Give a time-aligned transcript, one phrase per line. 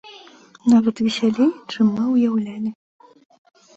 [0.73, 2.69] Нават весялей, чым мы ўяўлялі.